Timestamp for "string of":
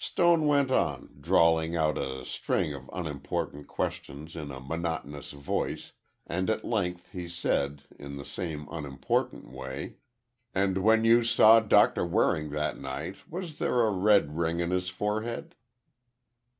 2.24-2.90